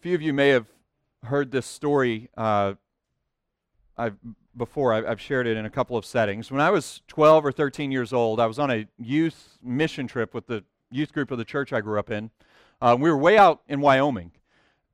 [0.00, 0.66] Few of you may have
[1.24, 2.74] heard this story uh,
[3.96, 4.16] I've,
[4.56, 4.92] before.
[4.92, 6.52] I've, I've shared it in a couple of settings.
[6.52, 10.34] When I was 12 or 13 years old, I was on a youth mission trip
[10.34, 12.30] with the youth group of the church I grew up in.
[12.80, 14.30] Uh, we were way out in Wyoming.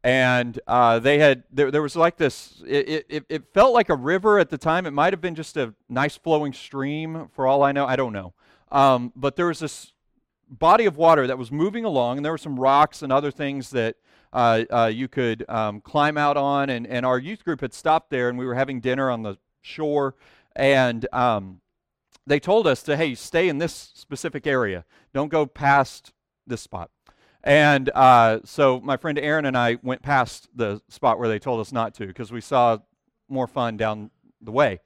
[0.02, 3.94] And uh, they had, there, there, was like this, it, it, it felt like a
[3.94, 4.86] river at the time.
[4.86, 7.84] It might have been just a nice flowing stream, for all I know.
[7.84, 8.32] I don't know.
[8.72, 9.92] Um, but there was this
[10.48, 13.68] body of water that was moving along, and there were some rocks and other things
[13.70, 13.96] that
[14.92, 16.70] you could um, climb out on.
[16.70, 19.36] And, and our youth group had stopped there, and we were having dinner on the
[19.62, 20.14] shore.
[20.56, 21.60] And um,
[22.26, 24.84] they told us to, hey, stay in this specific area.
[25.12, 26.12] Don't go past
[26.46, 26.90] this spot.
[27.42, 31.60] And uh, so my friend Aaron and I went past the spot where they told
[31.60, 32.78] us not to because we saw
[33.28, 34.10] more fun down
[34.40, 34.80] the way.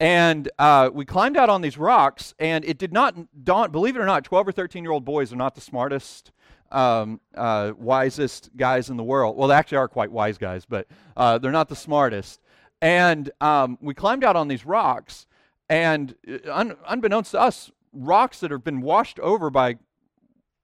[0.00, 4.00] And uh, we climbed out on these rocks, and it did not dawn, believe it
[4.00, 6.32] or not, 12 or 13 year old boys are not the smartest,
[6.72, 9.36] um, uh, wisest guys in the world.
[9.36, 10.86] Well, they actually are quite wise guys, but
[11.16, 12.40] uh, they're not the smartest.
[12.80, 15.26] And um, we climbed out on these rocks,
[15.68, 19.76] and uh, un- unbeknownst to us, rocks that have been washed over by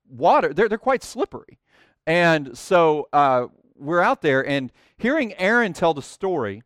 [0.08, 1.58] water, they're, they're quite slippery.
[2.06, 6.62] And so uh, we're out there, and hearing Aaron tell the story,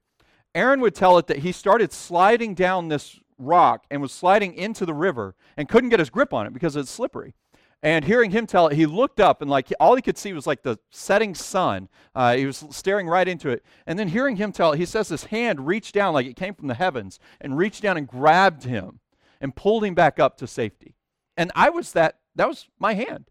[0.55, 4.87] Aaron would tell it that he started sliding down this rock and was sliding into
[4.87, 7.35] the river and couldn't get his grip on it because it's slippery.
[7.83, 10.47] And hearing him tell it, he looked up and like all he could see was
[10.47, 11.89] like the setting sun.
[12.15, 13.65] Uh, he was staring right into it.
[13.87, 16.55] And then hearing him tell it, he says his hand reached down like it came
[16.55, 19.01] from the heavens and reached down and grabbed him
[19.41, 20.95] and pulled him back up to safety.
[21.37, 23.25] And I was that, that was my hand.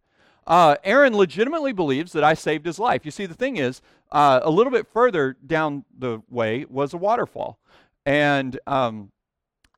[0.46, 3.06] Uh, Aaron legitimately believes that I saved his life.
[3.06, 6.98] You see, the thing is, uh, a little bit further down the way was a
[6.98, 7.60] waterfall.
[8.06, 9.12] And um,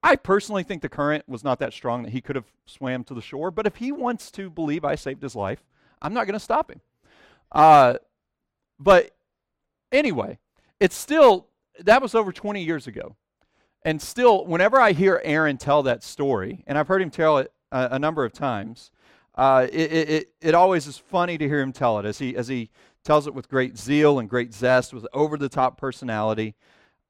[0.03, 3.13] I personally think the current was not that strong that he could have swam to
[3.13, 3.51] the shore.
[3.51, 5.63] But if he wants to believe I saved his life,
[6.01, 6.81] I'm not going to stop him.
[7.51, 7.95] Uh,
[8.77, 9.15] but
[9.91, 10.39] anyway,
[10.79, 11.47] it's still,
[11.79, 13.15] that was over 20 years ago.
[13.83, 17.53] And still, whenever I hear Aaron tell that story, and I've heard him tell it
[17.71, 18.91] a, a number of times,
[19.35, 22.49] uh, it, it, it always is funny to hear him tell it as he, as
[22.49, 22.69] he
[23.03, 26.55] tells it with great zeal and great zest, with over the top personality.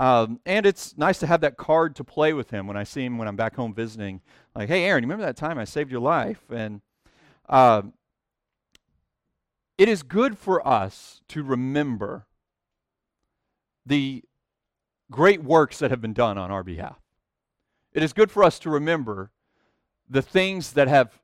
[0.03, 3.05] Um, and it's nice to have that card to play with him when I see
[3.05, 4.19] him when I'm back home visiting.
[4.53, 6.41] Like, hey, Aaron, you remember that time I saved your life?
[6.49, 6.81] And
[7.47, 7.83] uh,
[9.77, 12.25] it is good for us to remember
[13.85, 14.25] the
[15.09, 16.99] great works that have been done on our behalf.
[17.93, 19.31] It is good for us to remember
[20.09, 21.21] the things that have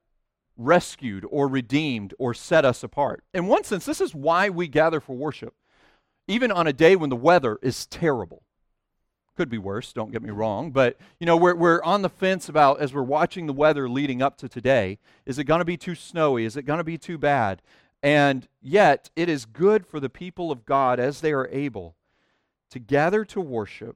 [0.55, 3.25] rescued or redeemed or set us apart.
[3.33, 5.53] In one sense, this is why we gather for worship,
[6.29, 8.43] even on a day when the weather is terrible.
[9.39, 12.49] Could be worse, don't get me wrong, but you know, we're, we're on the fence
[12.49, 15.77] about as we're watching the weather leading up to today is it going to be
[15.77, 16.43] too snowy?
[16.43, 17.61] Is it going to be too bad?
[18.03, 21.95] And yet, it is good for the people of God as they are able
[22.71, 23.95] to gather to worship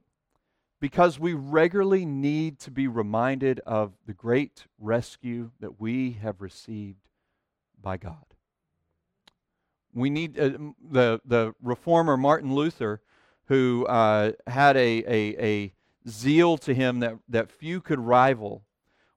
[0.80, 7.06] because we regularly need to be reminded of the great rescue that we have received
[7.78, 8.24] by God.
[9.92, 10.52] We need uh,
[10.90, 13.02] the, the reformer Martin Luther,
[13.46, 15.74] who uh, had a, a, a
[16.08, 18.64] zeal to him that, that few could rival.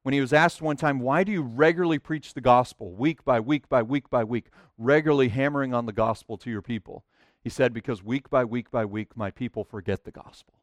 [0.04, 3.40] When he was asked one time, Why do you regularly preach the gospel, week by
[3.40, 7.04] week by week by week, regularly hammering on the gospel to your people?
[7.44, 10.54] He said, Because week by week by week, my people forget the gospel.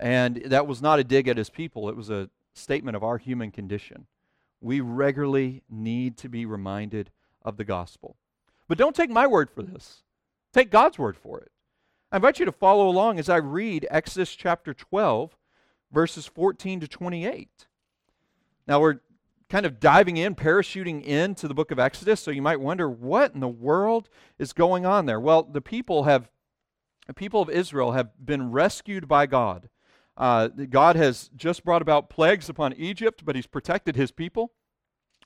[0.00, 3.18] And that was not a dig at his people, it was a statement of our
[3.18, 4.06] human condition.
[4.60, 7.10] We regularly need to be reminded
[7.42, 8.16] of the gospel.
[8.66, 10.02] But don't take my word for this,
[10.52, 11.52] take God's word for it.
[12.10, 15.36] I invite you to follow along as I read Exodus chapter 12,
[15.92, 17.66] verses 14 to 28.
[18.66, 19.00] Now, we're
[19.48, 23.34] kind of diving in, parachuting into the book of Exodus, so you might wonder what
[23.34, 24.08] in the world
[24.38, 25.20] is going on there.
[25.20, 26.30] Well, the people have
[27.06, 29.70] the people of Israel have been rescued by God
[30.18, 34.52] uh, God has just brought about plagues upon Egypt, but he's protected his people.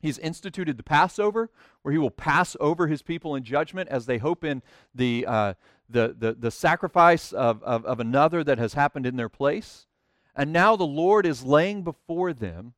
[0.02, 1.48] He's instituted the Passover,
[1.82, 4.62] where he will pass over his people in judgment as they hope in
[4.94, 5.54] the, uh,
[5.88, 9.86] the, the, the, sacrifice of, of, of another that has happened in their place.
[10.34, 12.74] And now the Lord is laying before them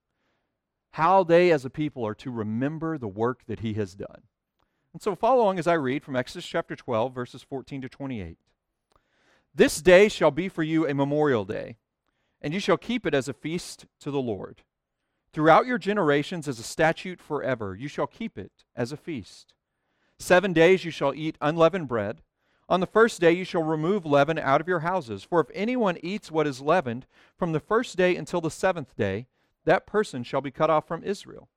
[0.93, 4.23] how they as a people are to remember the work that he has done.
[4.93, 8.37] And so follow along as I read from Exodus chapter 12, verses 14 to 28.
[9.55, 11.79] This day shall be for you a memorial day
[12.45, 14.61] and you shall keep it as a feast to the Lord.
[15.35, 19.53] Throughout your generations, as a statute forever, you shall keep it as a feast.
[20.17, 22.23] Seven days you shall eat unleavened bread.
[22.69, 25.25] On the first day you shall remove leaven out of your houses.
[25.25, 29.27] For if anyone eats what is leavened from the first day until the seventh day,
[29.65, 31.49] that person shall be cut off from Israel.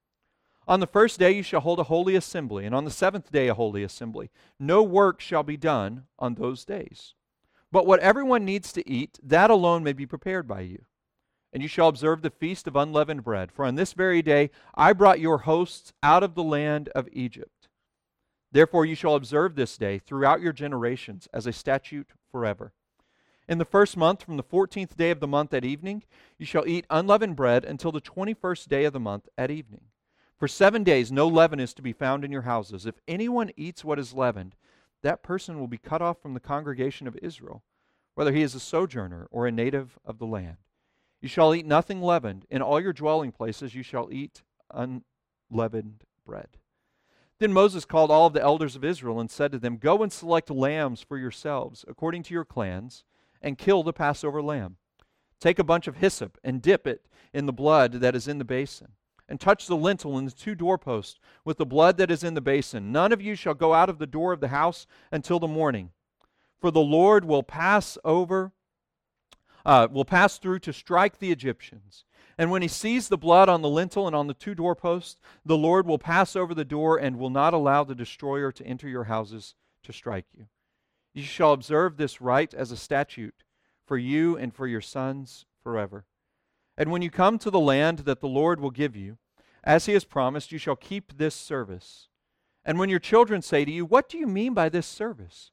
[0.67, 3.47] On the first day you shall hold a holy assembly, and on the seventh day
[3.47, 4.31] a holy assembly.
[4.59, 7.13] No work shall be done on those days.
[7.71, 10.85] But what everyone needs to eat, that alone may be prepared by you.
[11.53, 13.51] And you shall observe the feast of unleavened bread.
[13.51, 17.69] For on this very day I brought your hosts out of the land of Egypt.
[18.51, 22.73] Therefore you shall observe this day throughout your generations as a statute forever.
[23.47, 26.03] In the first month, from the fourteenth day of the month at evening,
[26.37, 29.85] you shall eat unleavened bread until the twenty first day of the month at evening.
[30.37, 32.85] For seven days no leaven is to be found in your houses.
[32.85, 34.55] If anyone eats what is leavened,
[35.01, 37.63] that person will be cut off from the congregation of Israel,
[38.15, 40.57] whether he is a sojourner or a native of the land.
[41.21, 42.45] You shall eat nothing leavened.
[42.49, 46.57] In all your dwelling places you shall eat unleavened bread.
[47.39, 50.11] Then Moses called all of the elders of Israel and said to them, Go and
[50.11, 53.03] select lambs for yourselves, according to your clans,
[53.41, 54.77] and kill the Passover lamb.
[55.39, 58.45] Take a bunch of hyssop and dip it in the blood that is in the
[58.45, 58.93] basin
[59.29, 62.41] and touch the lintel and the two doorposts with the blood that is in the
[62.41, 62.91] basin.
[62.91, 65.91] None of you shall go out of the door of the house until the morning.
[66.59, 68.51] For the Lord will pass over,
[69.67, 72.05] uh, will pass through to strike the Egyptians.
[72.37, 75.57] And when he sees the blood on the lintel and on the two doorposts, the
[75.57, 79.05] Lord will pass over the door and will not allow the destroyer to enter your
[79.05, 80.45] houses to strike you.
[81.13, 83.43] You shall observe this rite as a statute
[83.85, 86.05] for you and for your sons forever.
[86.77, 89.17] And when you come to the land that the Lord will give you,
[89.63, 92.07] as he has promised, you shall keep this service.
[92.63, 95.51] And when your children say to you, What do you mean by this service?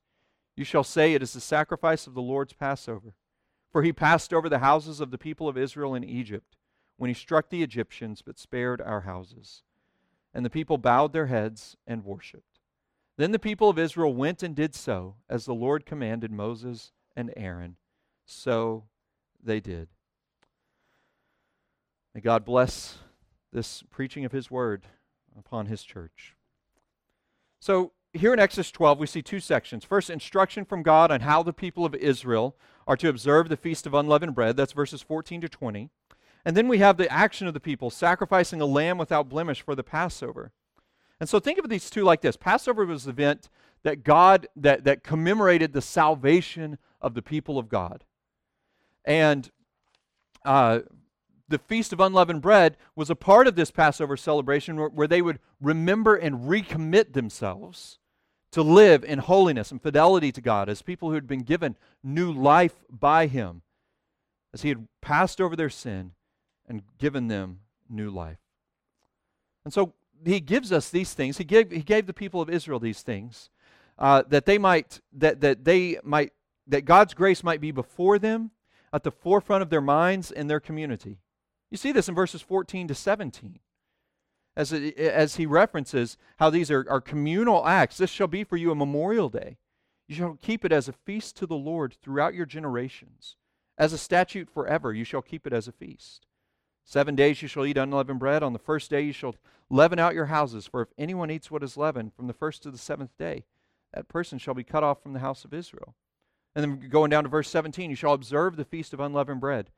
[0.54, 3.14] You shall say, It is the sacrifice of the Lord's Passover.
[3.74, 6.54] For he passed over the houses of the people of Israel in Egypt
[6.96, 9.64] when he struck the Egyptians, but spared our houses.
[10.32, 12.60] And the people bowed their heads and worshipped.
[13.16, 17.32] Then the people of Israel went and did so, as the Lord commanded Moses and
[17.36, 17.74] Aaron.
[18.24, 18.84] So
[19.42, 19.88] they did.
[22.14, 22.98] May God bless
[23.52, 24.86] this preaching of His word
[25.36, 26.36] upon His church.
[27.58, 29.84] So, here in Exodus 12, we see two sections.
[29.84, 32.54] First, instruction from God on how the people of Israel
[32.86, 34.56] are to observe the Feast of Unleavened Bread.
[34.56, 35.90] That's verses 14 to 20.
[36.44, 39.74] And then we have the action of the people, sacrificing a lamb without blemish for
[39.74, 40.52] the Passover.
[41.18, 43.48] And so think of these two like this Passover was the event
[43.82, 48.04] that God, that, that commemorated the salvation of the people of God.
[49.04, 49.50] And
[50.44, 50.80] uh,
[51.48, 55.22] the Feast of Unleavened Bread was a part of this Passover celebration where, where, they
[55.22, 57.98] would remember and recommit themselves
[58.54, 62.30] to live in holiness and fidelity to God as people who had been given new
[62.30, 63.62] life by Him,
[64.52, 66.12] as He had passed over their sin
[66.68, 67.58] and given them
[67.90, 68.38] new life.
[69.64, 69.92] And so
[70.24, 71.38] He gives us these things.
[71.38, 73.50] He gave, he gave the people of Israel these things
[73.98, 76.32] uh, that they might, that, that they might,
[76.68, 78.52] that God's grace might be before them
[78.92, 81.18] at the forefront of their minds and their community.
[81.72, 83.58] You see this in verses 14 to 17
[84.56, 87.96] as, it, as he references how these are, are communal acts.
[87.96, 89.58] This shall be for you a memorial day.
[90.08, 93.36] You shall keep it as a feast to the Lord throughout your generations.
[93.76, 96.26] As a statute forever, you shall keep it as a feast.
[96.84, 98.42] Seven days you shall eat unleavened bread.
[98.42, 99.34] On the first day you shall
[99.70, 100.66] leaven out your houses.
[100.66, 103.44] For if anyone eats what is leavened from the first to the seventh day,
[103.94, 105.94] that person shall be cut off from the house of Israel.
[106.54, 109.70] And then going down to verse 17, you shall observe the feast of unleavened bread.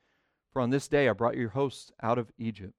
[0.53, 2.75] For on this day I brought your hosts out of Egypt.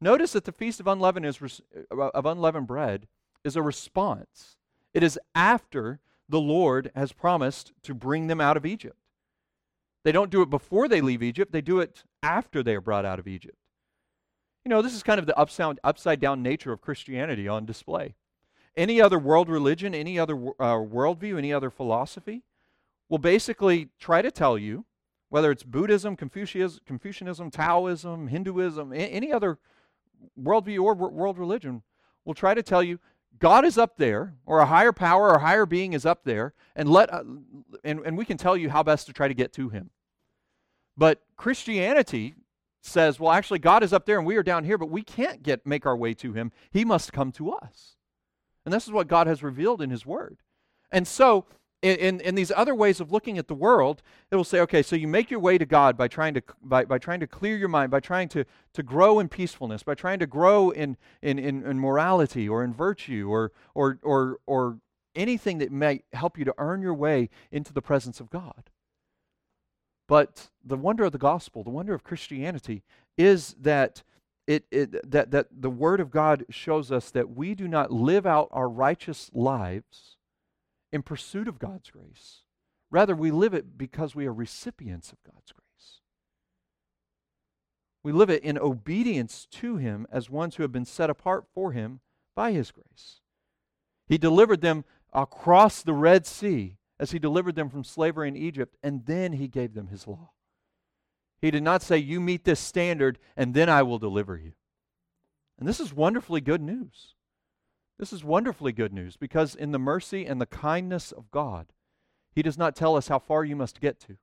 [0.00, 1.60] Notice that the feast of unleavened, is,
[1.90, 3.06] uh, of unleavened bread
[3.44, 4.56] is a response.
[4.94, 8.96] It is after the Lord has promised to bring them out of Egypt.
[10.04, 13.04] They don't do it before they leave Egypt, they do it after they are brought
[13.04, 13.56] out of Egypt.
[14.64, 18.14] You know, this is kind of the upside, down nature of Christianity on display.
[18.76, 22.42] Any other world religion, any other uh, worldview, any other philosophy
[23.08, 24.84] will basically try to tell you
[25.28, 29.58] whether it's Buddhism, Confucianism Taoism, Hinduism, any other
[30.40, 31.82] worldview or world religion,
[32.24, 32.98] will try to tell you
[33.38, 36.90] God is up there, or a higher power or higher being is up there, and
[36.90, 37.22] let uh,
[37.84, 39.90] and, and we can tell you how best to try to get to him.
[40.96, 42.34] But Christianity
[42.82, 45.42] says, well, actually, God is up there and we are down here, but we can't
[45.42, 46.52] get make our way to him.
[46.70, 47.96] He must come to us.
[48.64, 50.38] And this is what God has revealed in his word.
[50.92, 51.46] And so
[51.82, 54.82] in, in, in, these other ways of looking at the world, it will say, okay,
[54.82, 57.56] so you make your way to God by trying to, by, by trying to clear
[57.56, 58.44] your mind, by trying to,
[58.74, 62.74] to grow in peacefulness, by trying to grow in, in, in, in morality or in
[62.74, 64.78] virtue or, or, or, or
[65.14, 68.70] anything that may help you to earn your way into the presence of God.
[70.06, 72.82] But the wonder of the gospel, the wonder of Christianity,
[73.16, 74.02] is that
[74.46, 78.26] it, it, that, that the Word of God shows us that we do not live
[78.26, 80.16] out our righteous lives
[80.92, 82.42] in pursuit of God's grace.
[82.90, 86.00] Rather, we live it because we are recipients of God's grace.
[88.02, 91.72] We live it in obedience to Him as ones who have been set apart for
[91.72, 92.00] Him
[92.34, 93.20] by His grace.
[94.08, 98.76] He delivered them across the Red Sea as He delivered them from slavery in Egypt,
[98.82, 100.30] and then He gave them His law.
[101.40, 104.52] He did not say, You meet this standard, and then I will deliver you.
[105.58, 107.14] And this is wonderfully good news.
[108.00, 111.66] This is wonderfully good news because in the mercy and the kindness of God,
[112.34, 114.16] He does not tell us how far you must get to.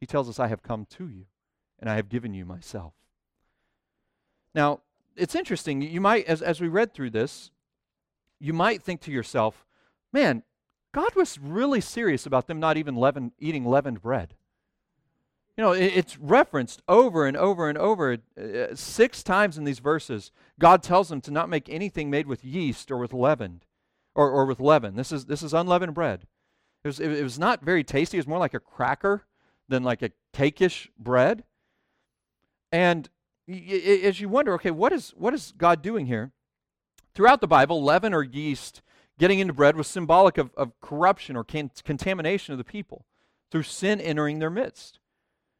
[0.00, 1.26] He tells us, I have come to you
[1.78, 2.94] and I have given you myself.
[4.54, 4.80] Now,
[5.16, 5.82] it's interesting.
[5.82, 7.50] You might, as, as we read through this,
[8.40, 9.66] you might think to yourself,
[10.10, 10.42] man,
[10.94, 14.32] God was really serious about them not even leaven, eating leavened bread.
[15.56, 18.18] You know, it, it's referenced over and over and over.
[18.36, 22.44] Uh, six times in these verses, God tells them to not make anything made with
[22.44, 23.64] yeast or with leavened,
[24.14, 24.96] or, or with leaven.
[24.96, 26.26] This is, this is unleavened bread.
[26.82, 28.16] It was, it, was not very tasty.
[28.16, 29.22] It was more like a cracker
[29.68, 31.44] than like a cakeish bread.
[32.70, 33.08] And
[33.48, 36.32] as you wonder, okay, what is, what is God doing here?
[37.14, 38.82] Throughout the Bible, leaven or yeast
[39.18, 43.06] getting into bread was symbolic of, of corruption or can- contamination of the people
[43.50, 44.98] through sin entering their midst.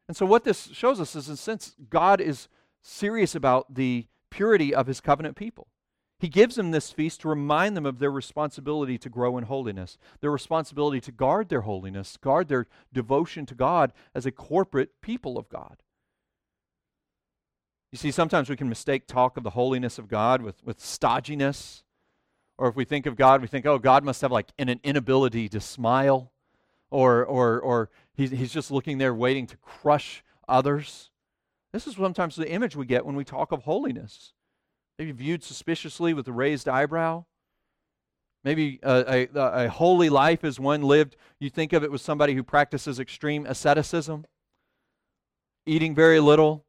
[0.07, 2.47] And so, what this shows us is, in a sense, God is
[2.83, 5.67] serious about the purity of his covenant people.
[6.19, 9.97] He gives them this feast to remind them of their responsibility to grow in holiness,
[10.21, 15.37] their responsibility to guard their holiness, guard their devotion to God as a corporate people
[15.37, 15.83] of God.
[17.91, 21.83] You see, sometimes we can mistake talk of the holiness of God with, with stodginess.
[22.57, 24.79] Or if we think of God, we think, oh, God must have like an, an
[24.83, 26.31] inability to smile.
[26.95, 31.11] Or, or, or he's, he's just looking there waiting to crush others.
[31.73, 34.31] This is sometimes the image we get when we talk of holiness.
[34.97, 37.25] Maybe viewed suspiciously with a raised eyebrow.
[38.45, 42.33] Maybe a, a, a, holy life is one lived, you think of it with somebody
[42.33, 44.25] who practices extreme asceticism,
[45.65, 46.63] eating very little,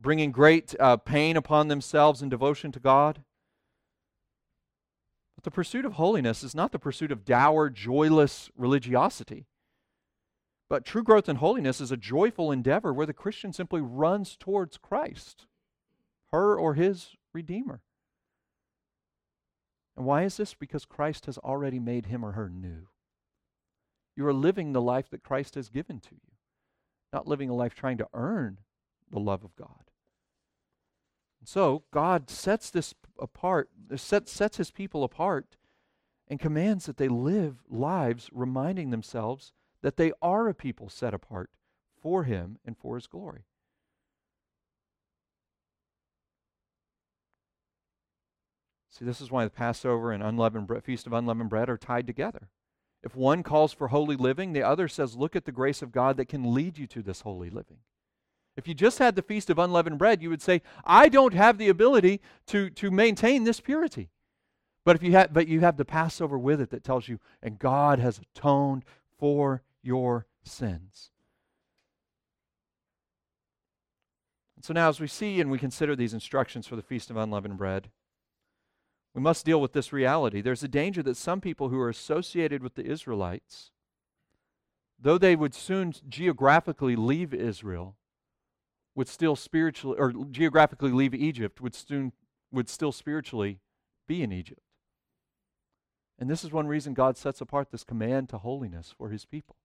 [0.00, 3.22] bringing great uh, pain upon themselves in devotion to God.
[5.44, 9.44] But the pursuit of holiness is not the pursuit of dour, joyless religiosity.
[10.70, 14.78] But true growth in holiness is a joyful endeavor where the Christian simply runs towards
[14.78, 15.44] Christ,
[16.32, 17.82] her or his Redeemer.
[19.98, 20.54] And why is this?
[20.54, 22.88] Because Christ has already made him or her new.
[24.16, 26.32] You are living the life that Christ has given to you,
[27.12, 28.60] not living a life trying to earn
[29.10, 29.90] the love of God.
[31.44, 35.58] And so God sets this apart, uh, sets, sets his people apart,
[36.26, 41.50] and commands that they live lives reminding themselves that they are a people set apart
[42.00, 43.42] for him and for his glory.
[48.88, 52.48] See, this is why the Passover and unleavened Feast of Unleavened Bread are tied together.
[53.02, 56.16] If one calls for holy living, the other says, Look at the grace of God
[56.16, 57.80] that can lead you to this holy living.
[58.56, 61.58] If you just had the Feast of Unleavened Bread, you would say, I don't have
[61.58, 64.10] the ability to, to maintain this purity.
[64.84, 67.58] But if you have but you have the Passover with it that tells you, and
[67.58, 68.84] God has atoned
[69.18, 71.10] for your sins.
[74.56, 77.16] And so now, as we see and we consider these instructions for the Feast of
[77.16, 77.90] Unleavened Bread,
[79.14, 80.42] we must deal with this reality.
[80.42, 83.70] There's a danger that some people who are associated with the Israelites,
[85.00, 87.96] though they would soon geographically leave Israel,
[88.94, 92.12] would still spiritually, or geographically leave Egypt, would soon
[92.52, 93.60] would still spiritually
[94.06, 94.60] be in Egypt.
[96.18, 99.56] And this is one reason God sets apart this command to holiness for his people.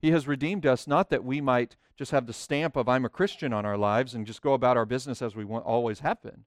[0.00, 3.10] He has redeemed us not that we might just have the stamp of I'm a
[3.10, 6.22] Christian on our lives and just go about our business as we want, always have
[6.22, 6.44] been.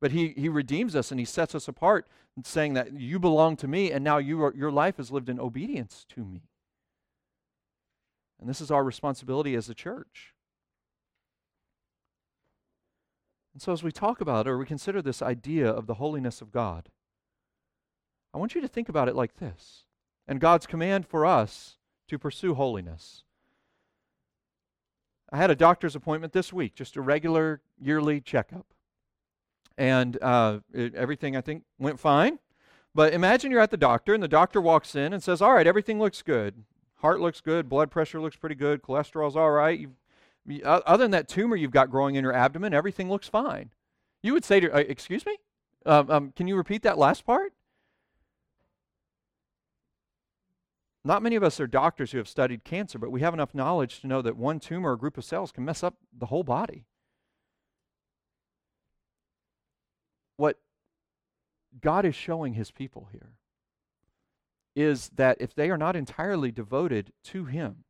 [0.00, 2.08] But he, he redeems us and he sets us apart,
[2.44, 5.38] saying that you belong to me and now you are, your life is lived in
[5.38, 6.42] obedience to me.
[8.40, 10.34] And this is our responsibility as a church.
[13.52, 16.52] And so, as we talk about or we consider this idea of the holiness of
[16.52, 16.88] God,
[18.32, 19.84] I want you to think about it like this
[20.28, 21.78] and God's command for us
[22.08, 23.24] to pursue holiness.
[25.32, 28.66] I had a doctor's appointment this week, just a regular yearly checkup.
[29.78, 32.38] And uh, it, everything, I think, went fine.
[32.94, 35.66] But imagine you're at the doctor, and the doctor walks in and says, All right,
[35.66, 36.64] everything looks good.
[36.96, 39.78] Heart looks good, blood pressure looks pretty good, cholesterol's all right.
[39.78, 39.94] You've,
[40.64, 43.70] other than that tumor you've got growing in your abdomen, everything looks fine.
[44.22, 45.36] You would say to, uh, Excuse me?
[45.86, 47.52] Um, um, can you repeat that last part?
[51.04, 54.00] Not many of us are doctors who have studied cancer, but we have enough knowledge
[54.00, 56.84] to know that one tumor or group of cells can mess up the whole body.
[60.36, 60.58] What
[61.80, 63.32] God is showing his people here
[64.76, 67.84] is that if they are not entirely devoted to him,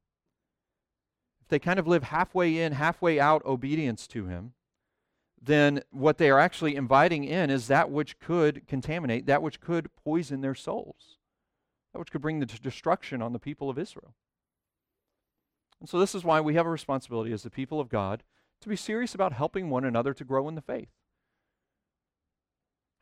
[1.50, 4.52] they kind of live halfway in, halfway out obedience to Him,
[5.40, 9.94] then what they are actually inviting in is that which could contaminate, that which could
[9.94, 11.18] poison their souls,
[11.92, 14.14] that which could bring the destruction on the people of Israel.
[15.80, 18.22] And so, this is why we have a responsibility as the people of God
[18.60, 20.90] to be serious about helping one another to grow in the faith.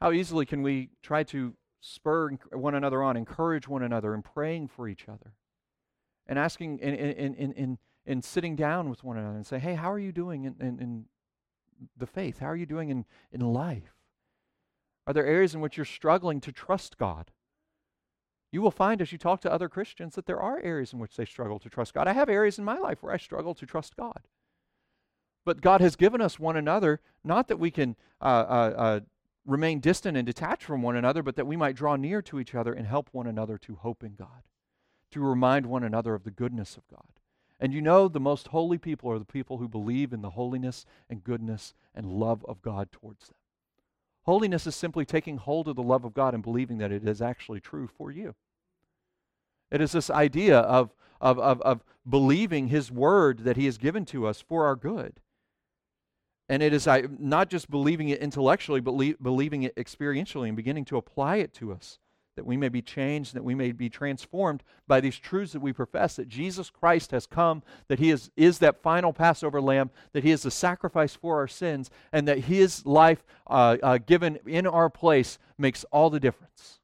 [0.00, 4.68] How easily can we try to spur one another on, encourage one another, and praying
[4.68, 5.32] for each other,
[6.26, 7.78] and asking and, and, and, and,
[8.08, 10.80] and sitting down with one another and say, hey, how are you doing in, in,
[10.80, 11.04] in
[11.96, 12.38] the faith?
[12.38, 13.94] How are you doing in, in life?
[15.06, 17.30] Are there areas in which you're struggling to trust God?
[18.50, 21.16] You will find as you talk to other Christians that there are areas in which
[21.16, 22.08] they struggle to trust God.
[22.08, 24.22] I have areas in my life where I struggle to trust God.
[25.44, 29.00] But God has given us one another, not that we can uh, uh, uh,
[29.46, 32.54] remain distant and detached from one another, but that we might draw near to each
[32.54, 34.42] other and help one another to hope in God,
[35.10, 37.17] to remind one another of the goodness of God.
[37.60, 40.86] And you know, the most holy people are the people who believe in the holiness
[41.10, 43.36] and goodness and love of God towards them.
[44.22, 47.20] Holiness is simply taking hold of the love of God and believing that it is
[47.20, 48.34] actually true for you.
[49.70, 54.04] It is this idea of, of, of, of believing His word that He has given
[54.06, 55.20] to us for our good.
[56.48, 56.88] And it is
[57.18, 61.72] not just believing it intellectually, but believing it experientially and beginning to apply it to
[61.72, 61.98] us
[62.38, 65.72] that we may be changed, that we may be transformed by these truths that we
[65.72, 70.22] profess that Jesus Christ has come, that He is, is that final Passover lamb, that
[70.22, 74.68] He is the sacrifice for our sins, and that His life uh, uh, given in
[74.68, 76.78] our place makes all the difference.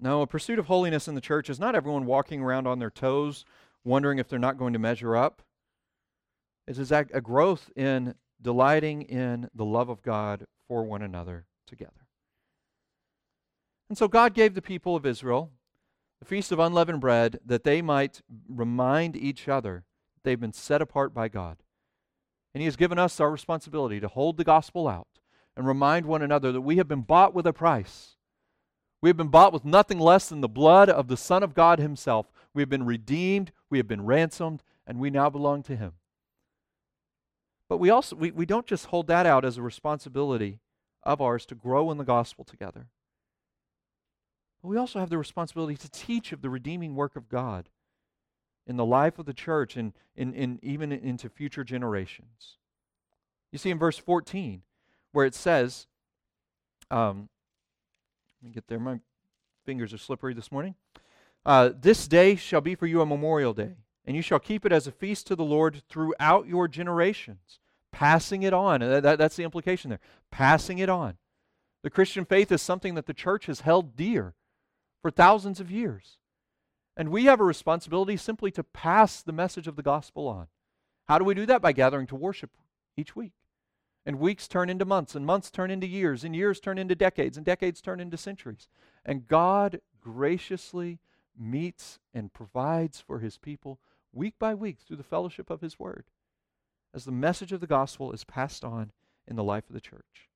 [0.00, 2.88] No, a pursuit of holiness in the church is not everyone walking around on their
[2.88, 3.44] toes,
[3.84, 5.42] wondering if they're not going to measure up.
[6.66, 12.01] It is a growth in delighting in the love of God for one another together.
[13.92, 15.50] And so God gave the people of Israel
[16.18, 19.84] the Feast of Unleavened Bread that they might remind each other
[20.14, 21.58] that they've been set apart by God.
[22.54, 25.08] And He has given us our responsibility to hold the gospel out
[25.58, 28.16] and remind one another that we have been bought with a price.
[29.02, 31.78] We have been bought with nothing less than the blood of the Son of God
[31.78, 32.32] Himself.
[32.54, 35.92] We have been redeemed, we have been ransomed, and we now belong to Him.
[37.68, 40.60] But we also we, we don't just hold that out as a responsibility
[41.02, 42.86] of ours to grow in the gospel together.
[44.62, 47.68] But we also have the responsibility to teach of the redeeming work of God
[48.66, 52.58] in the life of the church and in, even into future generations.
[53.50, 54.62] You see in verse 14,
[55.10, 55.86] where it says,
[56.90, 57.28] um,
[58.40, 58.78] let me get there.
[58.78, 59.00] My
[59.66, 60.74] fingers are slippery this morning.
[61.44, 63.74] Uh, this day shall be for you a memorial day,
[64.06, 67.58] and you shall keep it as a feast to the Lord throughout your generations,
[67.90, 68.80] passing it on.
[68.80, 70.00] That, that, that's the implication there.
[70.30, 71.16] Passing it on.
[71.82, 74.34] The Christian faith is something that the church has held dear
[75.02, 76.16] for thousands of years.
[76.96, 80.46] And we have a responsibility simply to pass the message of the gospel on.
[81.08, 81.60] How do we do that?
[81.60, 82.50] By gathering to worship
[82.96, 83.32] each week.
[84.06, 87.36] And weeks turn into months, and months turn into years, and years turn into decades,
[87.36, 88.68] and decades turn into centuries.
[89.04, 90.98] And God graciously
[91.38, 93.78] meets and provides for his people
[94.12, 96.04] week by week through the fellowship of his word
[96.94, 98.92] as the message of the gospel is passed on
[99.26, 100.28] in the life of the church.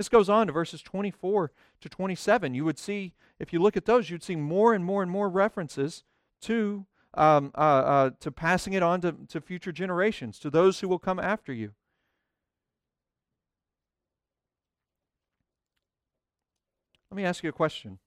[0.00, 2.54] This goes on to verses 24 to 27.
[2.54, 5.28] You would see, if you look at those, you'd see more and more and more
[5.28, 6.04] references
[6.40, 10.88] to, um, uh, uh, to passing it on to, to future generations, to those who
[10.88, 11.72] will come after you.
[17.10, 17.98] Let me ask you a question.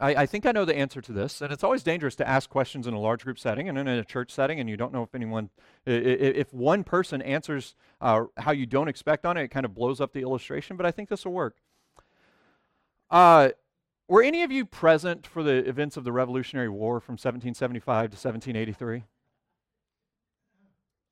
[0.00, 2.48] I, I, think I know the answer to this, and it's always dangerous to ask
[2.48, 5.02] questions in a large group setting and in a church setting, and you don't know
[5.02, 5.50] if anyone,
[5.86, 10.00] if one person answers uh, how you don't expect on it, it kind of blows
[10.00, 11.56] up the illustration, but I think this will work.
[13.10, 13.50] Uh,
[14.06, 18.14] were any of you present for the events of the Revolutionary War from 1775 to
[18.14, 19.04] 1783?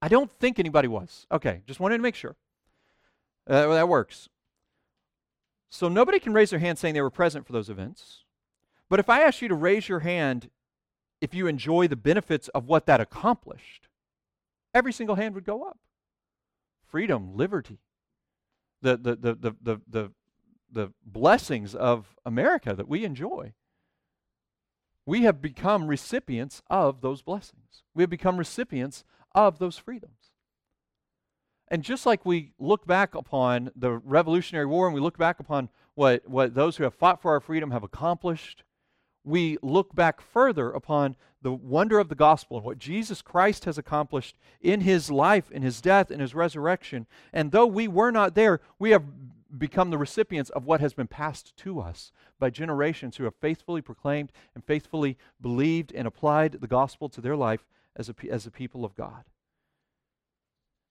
[0.01, 1.27] I don't think anybody was.
[1.33, 2.37] Okay, just wanted to make sure.
[3.49, 4.29] Uh, that works.
[5.68, 8.25] So nobody can raise their hand saying they were present for those events.
[8.88, 10.51] But if I ask you to raise your hand
[11.20, 13.88] if you enjoy the benefits of what that accomplished,
[14.75, 15.79] every single hand would go up.
[16.87, 17.79] Freedom, liberty,
[18.83, 20.12] the, the, the, the, the, the,
[20.70, 23.55] the blessings of America that we enjoy.
[25.05, 27.83] We have become recipients of those blessings.
[27.94, 30.33] We have become recipients of those freedoms.
[31.68, 35.68] And just like we look back upon the Revolutionary War and we look back upon
[35.94, 38.62] what, what those who have fought for our freedom have accomplished,
[39.27, 43.77] we look back further upon the wonder of the gospel and what Jesus Christ has
[43.77, 47.07] accomplished in his life, in his death, in his resurrection.
[47.33, 49.05] And though we were not there, we have
[49.57, 53.83] become the recipients of what has been passed to us by generations who have faithfully
[53.83, 58.51] proclaimed and faithfully believed and applied the gospel to their life as a, as a
[58.51, 59.25] people of God.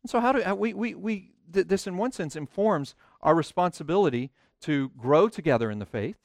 [0.04, 4.32] And so, how do we, we, we th- this, in one sense, informs our responsibility
[4.62, 6.18] to grow together in the faith.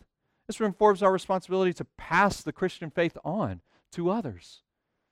[0.50, 3.60] This informs our responsibility to pass the Christian faith on
[3.92, 4.62] to others,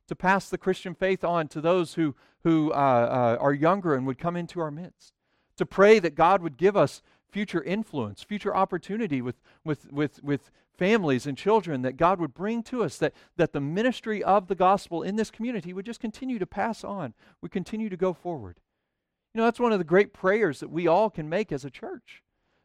[0.09, 4.05] to pass the Christian faith on to those who, who uh, uh, are younger and
[4.05, 5.13] would come into our midst,
[5.57, 10.51] to pray that God would give us future influence, future opportunity with, with, with, with
[10.77, 14.57] families and children that God would bring to us, that, that the ministry of the
[14.57, 18.59] gospel in this community would just continue to pass on, would continue to go forward.
[19.33, 21.71] You know, that's one of the great prayers that we all can make as a
[21.71, 22.25] church.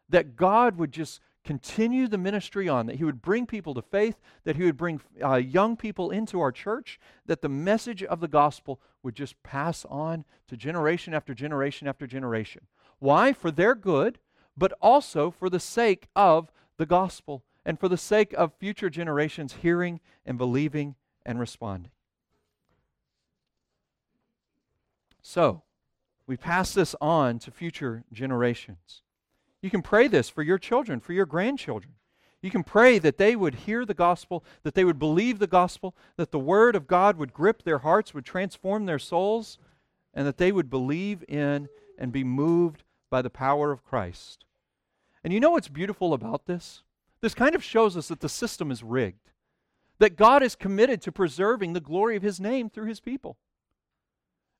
[0.09, 4.19] That God would just continue the ministry on, that He would bring people to faith,
[4.43, 8.27] that He would bring uh, young people into our church, that the message of the
[8.27, 12.67] gospel would just pass on to generation after generation after generation.
[12.99, 13.33] Why?
[13.33, 14.19] For their good,
[14.57, 19.57] but also for the sake of the gospel and for the sake of future generations
[19.61, 21.91] hearing and believing and responding.
[25.21, 25.63] So,
[26.27, 29.02] we pass this on to future generations.
[29.63, 31.93] You can pray this for your children, for your grandchildren.
[32.41, 35.95] You can pray that they would hear the gospel, that they would believe the gospel,
[36.17, 39.57] that the word of God would grip their hearts, would transform their souls,
[40.13, 44.43] and that they would believe in and be moved by the power of Christ.
[45.23, 46.83] And you know what's beautiful about this?
[47.21, 49.31] This kind of shows us that the system is rigged,
[49.99, 53.37] that God is committed to preserving the glory of his name through his people.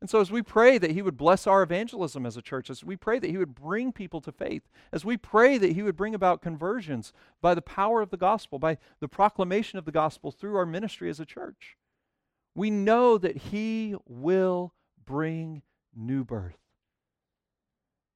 [0.04, 2.84] And so, as we pray that He would bless our evangelism as a church, as
[2.84, 5.96] we pray that He would bring people to faith, as we pray that He would
[5.96, 10.30] bring about conversions by the power of the gospel, by the proclamation of the gospel
[10.30, 11.78] through our ministry as a church,
[12.54, 14.74] we know that He will
[15.06, 15.62] bring
[15.96, 16.60] new birth.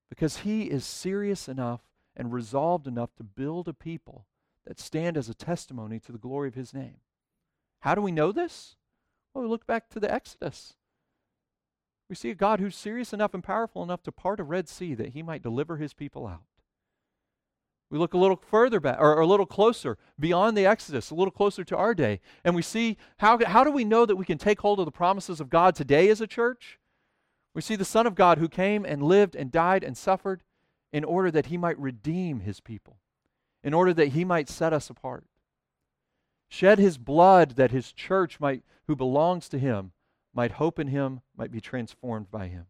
[0.10, 1.84] Because He is serious enough
[2.17, 4.26] and resolved enough to build a people
[4.65, 6.97] that stand as a testimony to the glory of His name.
[7.80, 8.76] How do we know this?
[9.34, 10.73] Well, we look back to the Exodus.
[12.10, 14.93] We see a God who's serious enough and powerful enough to part a Red Sea
[14.96, 16.43] that he might deliver his people out.
[17.89, 21.32] We look a little further back, or, a little closer, beyond the Exodus, a little
[21.32, 24.38] closer to our day, and we see how, how do we know that we can
[24.38, 26.80] take hold of the promises of God today as a church?
[27.54, 30.43] We see the Son of God who came and lived and died and suffered
[30.91, 33.00] in order that he might redeem his people,
[33.63, 35.26] in order that he might set us apart.
[36.50, 39.91] Shed his blood that his church might, who belongs to him,
[40.38, 42.67] might hope in him, might be transformed by him.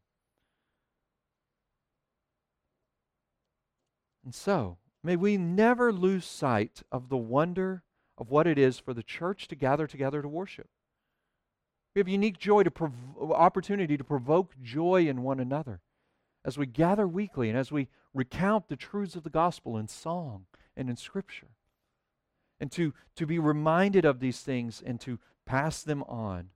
[4.23, 7.83] And so, may we never lose sight of the wonder
[8.17, 10.69] of what it is for the church to gather together to worship.
[11.93, 15.81] We have unique joy to prov- opportunity to provoke joy in one another
[16.45, 20.45] as we gather weekly and as we recount the truths of the gospel in song
[20.77, 21.49] and in scripture.
[22.61, 26.51] And to, to be reminded of these things and to pass them on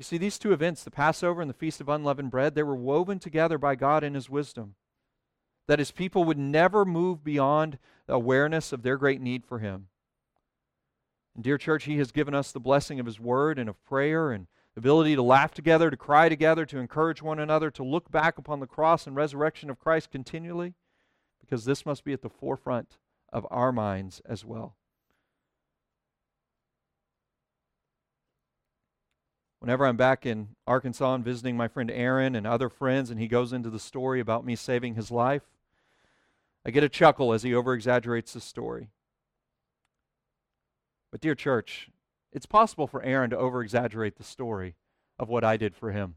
[0.00, 2.74] you see, these two events, the Passover and the Feast of Unleavened Bread, they were
[2.74, 4.74] woven together by God in His wisdom.
[5.68, 9.88] That His people would never move beyond awareness of their great need for Him.
[11.34, 14.30] And dear church, He has given us the blessing of His Word and of prayer
[14.30, 18.10] and the ability to laugh together, to cry together, to encourage one another, to look
[18.10, 20.72] back upon the cross and resurrection of Christ continually,
[21.42, 22.96] because this must be at the forefront
[23.30, 24.76] of our minds as well.
[29.60, 33.28] Whenever I'm back in Arkansas and visiting my friend Aaron and other friends, and he
[33.28, 35.42] goes into the story about me saving his life,
[36.64, 38.88] I get a chuckle as he over exaggerates the story.
[41.10, 41.90] But, dear church,
[42.32, 44.76] it's possible for Aaron to over exaggerate the story
[45.18, 46.14] of what I did for him.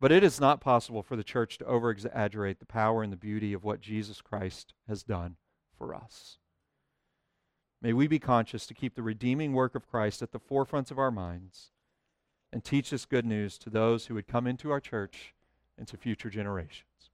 [0.00, 3.16] But it is not possible for the church to over exaggerate the power and the
[3.16, 5.36] beauty of what Jesus Christ has done
[5.76, 6.38] for us.
[7.82, 10.98] May we be conscious to keep the redeeming work of Christ at the forefront of
[10.98, 11.72] our minds
[12.52, 15.34] and teach this good news to those who would come into our church
[15.78, 17.10] and to future generations.